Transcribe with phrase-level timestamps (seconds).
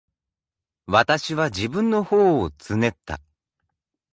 [0.87, 3.21] 私は自分の頬をつねった。